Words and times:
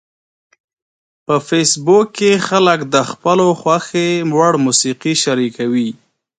په 1.25 1.35
فېسبوک 1.47 2.07
کې 2.17 2.31
خلک 2.47 2.79
د 2.93 2.95
خپلو 3.09 3.47
خوښې 3.59 4.09
وړ 4.37 4.53
موسیقي 4.65 5.13
شریکوي 5.23 5.89